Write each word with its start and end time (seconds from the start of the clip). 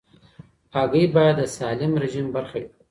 هګۍ 0.75 1.05
باید 1.15 1.35
د 1.39 1.43
سالم 1.55 1.91
رژیم 2.03 2.27
برخه 2.35 2.57
وي. 2.61 2.69